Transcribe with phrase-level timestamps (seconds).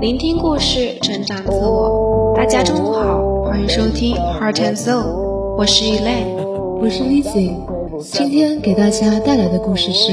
[0.00, 2.32] 聆听故事，成长自我。
[2.36, 6.36] 大家中午好，欢迎收听 Heart and Soul，我是 Elaine，
[6.80, 7.56] 我是 Lizzy。
[8.02, 10.12] 今天给大家带来的故事是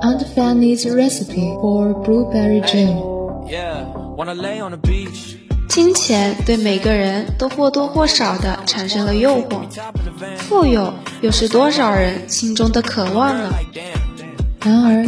[0.00, 2.96] Aunt Fanny's Recipe for Blueberry Jam。
[5.68, 9.60] 金钱对每个人都或多或少的产生了诱惑，
[10.38, 13.48] 富有又是多少人心中的渴望呢？
[14.64, 15.06] 然而，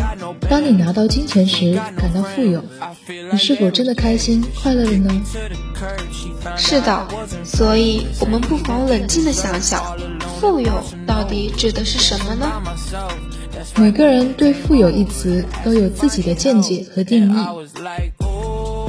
[0.50, 2.62] 当你拿到金钱时，感到富有，
[3.32, 5.22] 你是否真的开心快乐了呢？
[6.58, 7.08] 是的，
[7.42, 9.82] 所以我们不妨冷静的想想，
[10.38, 10.70] 富有
[11.06, 12.62] 到底指的是什么呢？
[13.76, 17.36] 每个人对“富有”一词都有自己的见解和定义。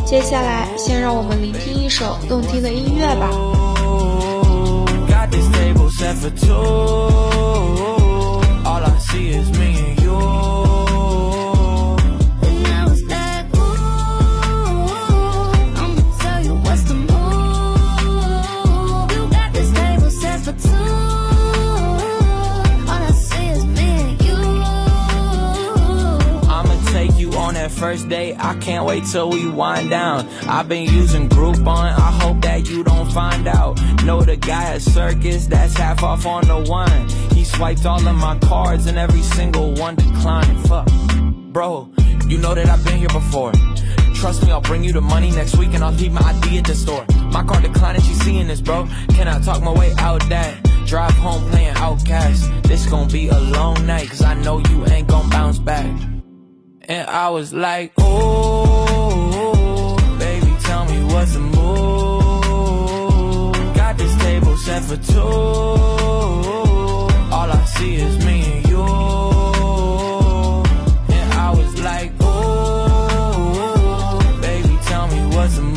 [0.05, 3.29] 接下来，先让我们聆听一首动听的音乐吧。
[27.77, 28.35] First date.
[28.39, 30.27] I can't wait till we wind down.
[30.47, 31.67] I've been using Groupon.
[31.67, 33.79] I hope that you don't find out.
[34.03, 37.07] Know the guy at Circus that's half off on the wine.
[37.35, 40.67] He swiped all of my cards and every single one declined.
[40.67, 40.89] Fuck,
[41.53, 41.91] bro.
[42.27, 43.51] You know that I've been here before.
[44.15, 46.65] Trust me, I'll bring you the money next week and I'll leave my ID at
[46.65, 47.05] the store.
[47.31, 48.87] My card declined and she seeing this, bro.
[49.09, 50.63] Can I talk my way out that?
[50.87, 52.63] Drive home playing OutKast.
[52.63, 56.16] This gon' be a long night, cause I know you ain't gon' bounce back.
[56.89, 61.53] And I was like, oh, baby, tell me what's the move.
[63.75, 65.19] Got this table set for two.
[65.19, 67.11] All
[67.51, 68.85] I see is me and you.
[71.13, 75.75] And I was like, oh, baby, tell me what's the move.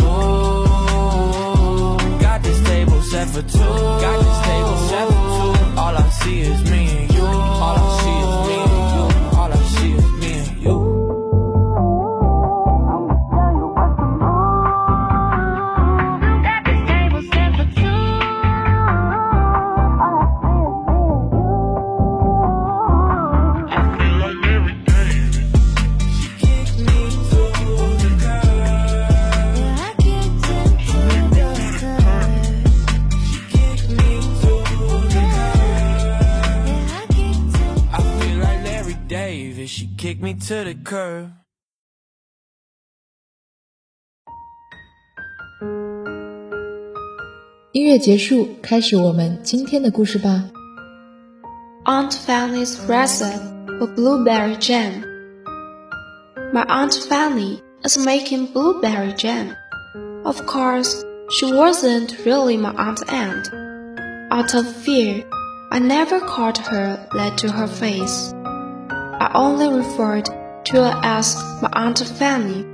[2.20, 3.58] Got this table set for two.
[3.58, 5.54] Got this table set for two.
[5.76, 7.09] All I see is me and you.
[39.70, 41.32] she kicked me to the curb.
[51.86, 53.38] Aunt Fanny's recipe
[53.78, 55.04] for blueberry jam.
[56.52, 59.54] My Aunt Fanny is making blueberry jam.
[60.24, 63.46] Of course, she wasn't really my Aunt Aunt.
[64.32, 65.24] Out of fear,
[65.70, 68.34] I never called her that to her face.
[69.20, 70.24] I only referred
[70.64, 72.64] to her as my Aunt Fanny.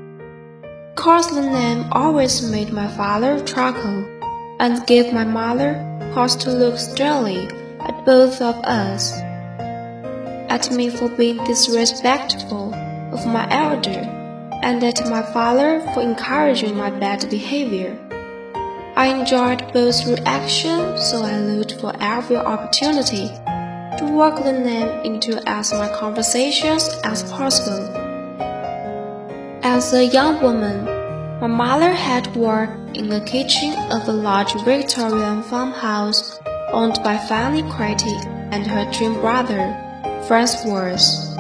[0.95, 4.07] Cause the name always made my father chuckle
[4.61, 5.75] and gave my mother
[6.15, 7.49] cause to look sternly
[7.81, 9.13] at both of us.
[10.49, 12.73] At me for being disrespectful
[13.13, 14.07] of my elder,
[14.63, 17.99] and at my father for encouraging my bad behavior.
[18.95, 23.33] I enjoyed both reactions, so I looked for every opportunity
[23.99, 27.85] to work the name into as much conversations as possible.
[29.63, 30.85] As a young woman,
[31.41, 36.39] my mother had worked in the kitchen of a large Victorian farmhouse
[36.73, 38.17] owned by Fanny Cratty
[38.53, 39.75] and her twin brother,
[40.27, 41.35] Franz Worth.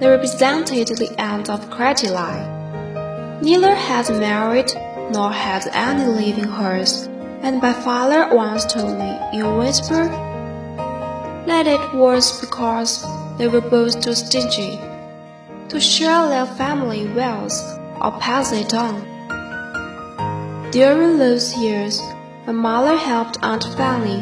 [0.00, 3.40] They represented the end of Cratty line.
[3.40, 4.72] Neither had married
[5.10, 7.08] nor had any living heirs,
[7.42, 10.31] and my father once told me in a whisper
[11.46, 13.04] that it was because
[13.38, 14.78] they were both too stingy
[15.68, 17.58] to share their family wealth
[18.00, 19.00] or pass it on.
[20.70, 22.00] During those years,
[22.46, 24.20] my mother helped Aunt Fanny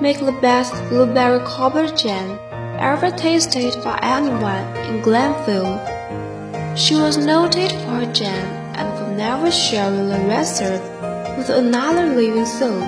[0.00, 2.38] make the best blueberry cobbler jam
[2.78, 5.78] ever tasted by anyone in Glenville.
[6.76, 8.46] She was noted for her jam
[8.76, 10.78] and for never sharing the recipe
[11.36, 12.82] with another living soul.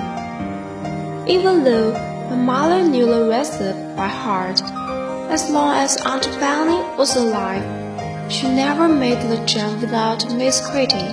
[1.27, 4.61] Even though my mother knew the recipe by heart,
[5.29, 7.61] as long as Aunt Fanny was alive,
[8.31, 11.09] she never made the jam without Miss Cratty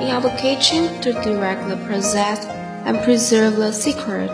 [0.00, 2.46] in our kitchen to direct the process
[2.86, 4.30] and preserve the secret.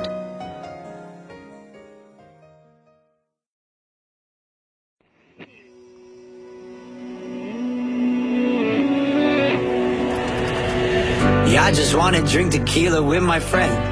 [11.49, 13.89] Yeah, I just wanna drink tequila with my friend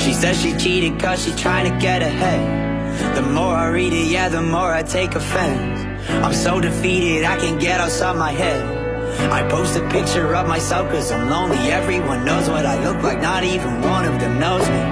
[0.00, 3.16] She says she cheated cause she trying to get ahead.
[3.16, 6.10] The more I read it, yeah, the more I take offense.
[6.24, 8.62] I'm so defeated, I can't get outside my head.
[9.30, 11.58] I post a picture of myself cause I'm lonely.
[11.70, 14.82] Everyone knows what I look like, not even one of them knows me.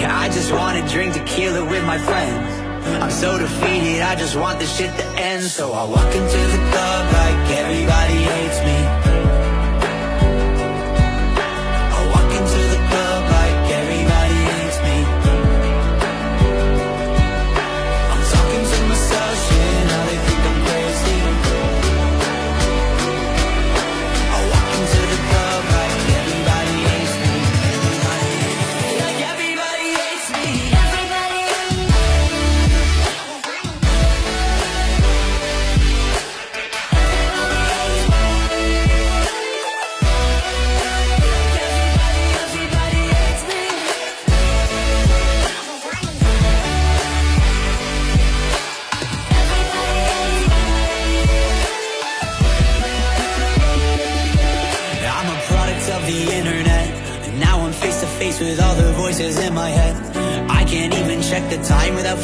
[0.00, 2.54] Yeah, I just wanna drink tequila with my friends.
[3.02, 5.44] I'm so defeated, I just want this shit to end.
[5.44, 8.97] So I walk into the club like everybody hates me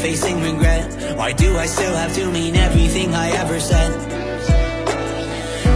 [0.05, 0.85] facing regret.
[1.17, 3.91] Why do I still have to mean everything I ever said?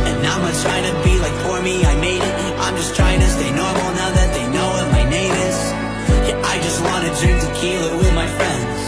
[0.08, 2.34] And I'm not trying to be like poor me, I made it.
[2.64, 5.58] I'm just trying to stay normal now that they know what my name is.
[6.28, 8.80] Yeah, I just wanna drink tequila with my friends.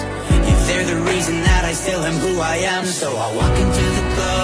[0.53, 3.85] If they're the reason that I still am who I am So I walk into
[3.99, 4.40] the club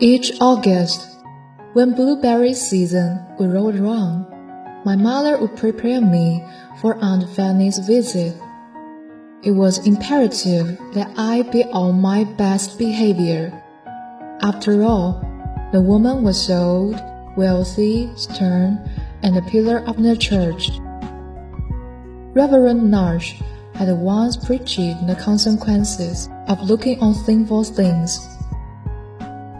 [0.00, 1.18] Each August,
[1.72, 4.26] when blueberry season would roll around,
[4.84, 6.40] my mother would prepare me
[6.80, 8.40] for Aunt Fanny's visit.
[9.42, 13.50] It was imperative that I be on my best behavior.
[14.40, 15.20] After all,
[15.72, 16.94] the woman was old,
[17.36, 18.78] wealthy, stern,
[19.24, 20.70] and a pillar of the church.
[22.38, 23.34] Reverend Nash
[23.74, 28.37] had once preached the consequences of looking on sinful things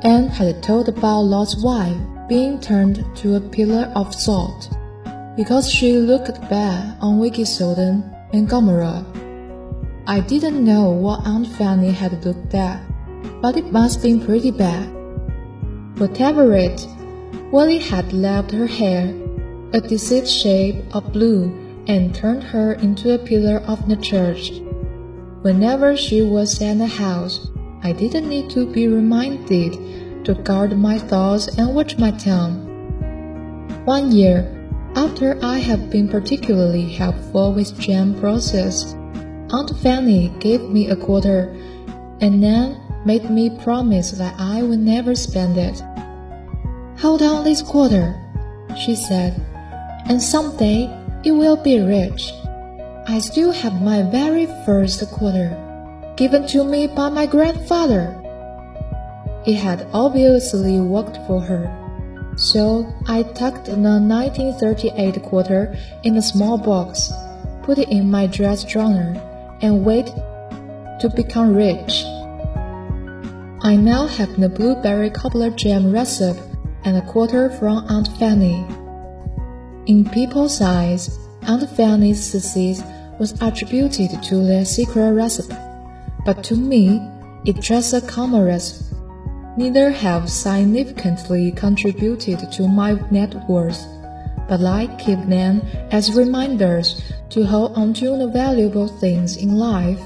[0.03, 1.97] and had told about Lot's wife
[2.29, 4.71] being turned to a pillar of salt
[5.37, 9.05] because she looked bad on wicked Sodom and Gomorrah.
[10.07, 12.83] I didn't know what Aunt Fanny had looked at,
[13.41, 14.89] but it must have been pretty bad.
[15.99, 16.87] Whatever it,
[17.53, 19.15] Willie had left her hair
[19.73, 21.53] a deceit shape of blue
[21.87, 24.51] and turned her into a pillar of the church.
[25.43, 27.49] Whenever she was in the house,
[27.89, 32.69] I didn't need to be reminded to guard my thoughts and watch my tongue.
[33.87, 34.45] One year,
[34.95, 38.93] after I have been particularly helpful with jam process,
[39.49, 41.57] Aunt Fanny gave me a quarter
[42.21, 45.81] and then made me promise that I would never spend it.
[47.01, 48.21] Hold on this quarter,
[48.77, 49.33] she said,
[50.05, 50.93] and someday
[51.25, 52.35] you will be rich.
[53.09, 55.57] I still have my very first quarter
[56.19, 58.21] given to me by my grandfather.
[59.47, 61.71] It had obviously worked for her.
[62.37, 67.13] So I tucked the 1938 quarter in a small box,
[67.63, 69.15] put it in my dress drawer,
[69.63, 70.15] and waited
[71.01, 72.03] to become rich.
[73.63, 76.41] I now have the blueberry cobbler jam recipe
[76.85, 78.67] and a quarter from Aunt Fanny.
[79.87, 82.83] In people's eyes, Aunt Fanny's success
[83.21, 85.55] was attributed to the secret recipe
[86.29, 87.01] but to me,
[87.47, 88.95] it's just a common recipe.
[89.57, 93.83] Neither have significantly contributed to my net worth.
[94.47, 100.03] but I keep them as reminders to hold onto the valuable things in life.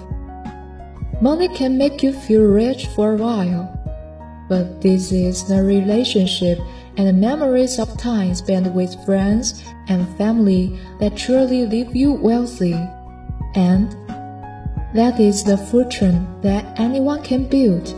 [1.21, 3.67] Money can make you feel rich for a while,
[4.49, 6.61] but this is the relationship
[6.97, 12.79] and the memories of time spent with friends and family that truly leave you wealthy.
[13.57, 13.97] And
[14.95, 17.95] that is the fortune that anyone can build.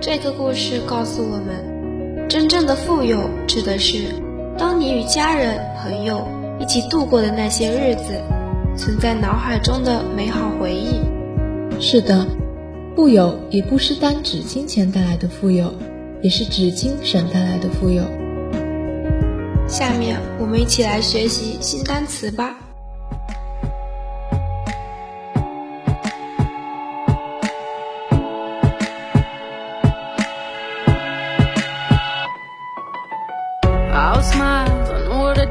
[0.00, 4.14] 这个故事告诉我们，真正的富有指的是，
[4.56, 6.26] 当你与家人、朋友
[6.60, 8.20] 一起度过的那些日子，
[8.76, 11.00] 存在脑海中的美好回忆。
[11.80, 12.26] 是的，
[12.96, 15.72] 富有也不是单指金钱带来的富有，
[16.22, 18.02] 也是指精神带来的富有。
[19.68, 22.67] 下面我们一起来学习新单词吧。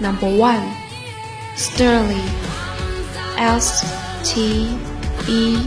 [0.00, 0.74] Number one,
[1.56, 2.22] sternly.
[3.36, 3.84] S
[4.24, 4.76] T
[5.28, 5.58] E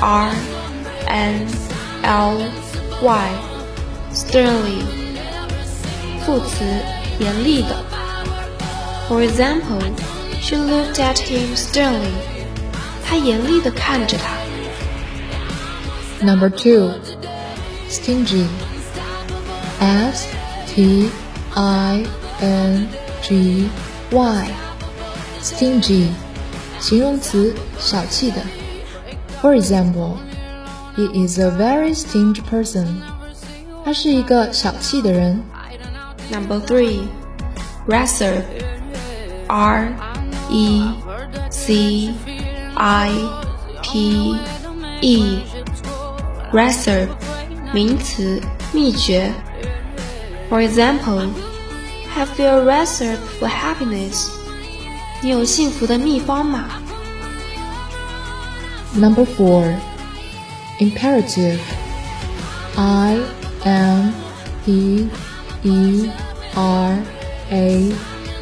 [0.00, 0.32] R
[1.06, 1.48] N
[2.02, 2.50] L
[3.02, 3.30] Y.
[4.14, 4.84] sternly，
[6.24, 6.64] 副词，
[7.18, 7.76] 严厉的。
[9.08, 9.82] For example,
[10.40, 12.12] she looked at him sternly.
[13.04, 14.38] 她严厉地看着他。
[16.24, 16.92] Number two,
[17.90, 18.46] stingy.
[19.80, 20.28] S
[20.66, 21.10] T
[21.54, 22.06] I
[22.40, 22.88] N
[23.23, 23.69] G
[24.11, 24.47] Y.
[25.41, 26.07] Stingy，
[26.79, 28.41] 形容词，小气的。
[29.41, 30.17] For example,
[30.95, 32.87] he is a very stingy person.
[33.85, 35.41] 他是一个小气的人。
[36.31, 37.07] Number three,
[37.87, 38.43] reserve.
[39.47, 39.93] R
[40.51, 40.83] E
[41.49, 42.13] C
[42.75, 43.11] I
[43.81, 44.35] P
[45.01, 45.39] E.
[46.51, 47.09] Reserve,
[47.73, 48.41] 名词，
[48.73, 49.31] 秘诀。
[50.49, 51.29] For example,
[52.15, 54.27] have you a reserve for happiness?
[55.21, 56.65] 你有幸福的秘方吗？
[58.95, 59.75] Number four,
[60.79, 61.59] imperative.
[62.75, 63.19] I
[63.63, 64.11] M
[64.65, 65.09] P
[65.63, 66.09] E
[66.55, 66.97] R
[67.51, 67.91] A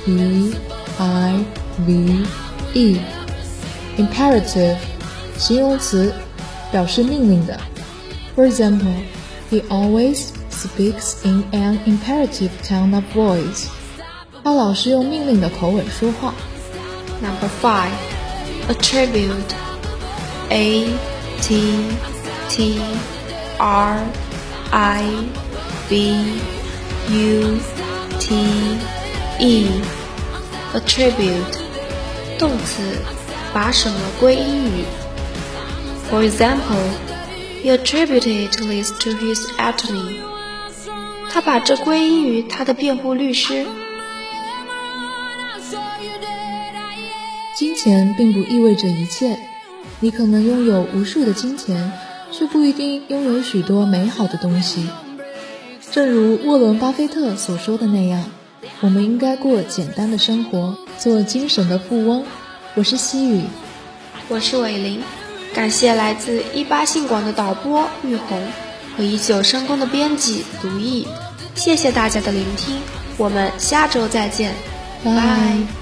[0.06, 0.54] E
[1.00, 1.46] I
[1.86, 2.24] V
[2.74, 3.00] E.
[3.98, 4.78] Imperative，
[5.38, 6.14] 形容词，
[6.72, 7.60] 表示命令的。
[8.36, 8.94] For example,
[9.50, 13.68] he always speaks in an imperative tone of voice.
[14.44, 16.34] 他老是用命令的口吻说话。
[17.22, 17.92] Number five,
[18.70, 19.56] attribute.
[20.50, 20.88] A
[21.42, 21.74] T
[22.48, 22.80] T
[23.58, 24.00] R
[24.72, 25.04] I
[25.90, 26.16] B
[27.10, 27.60] U
[28.20, 28.36] T
[29.40, 29.68] E.
[30.74, 31.58] Attribute.
[32.40, 32.82] 动词，
[33.54, 34.86] 把什么归因于。
[36.10, 36.88] For example,
[37.62, 40.22] he attributed this to his attorney.
[41.33, 43.65] 他把这归因于他的辩护律师。
[47.57, 49.39] 金钱并不意味着一切，
[50.01, 51.91] 你可能拥有无数的金钱，
[52.31, 54.91] 却不一定拥有许多美好的东西。
[55.91, 58.25] 正如沃伦·巴菲特所说的那样，
[58.81, 62.27] 我们应该过简单的生活，做精神的富翁。
[62.75, 63.43] 我是西雨，
[64.29, 65.01] 我是伟林，
[65.55, 68.43] 感谢来自一八信广的导播玉红
[68.97, 71.07] 和一九深宫的编辑卢毅，
[71.55, 72.77] 谢谢大家的聆听，
[73.17, 74.55] 我们下周再见，
[75.05, 75.82] 拜。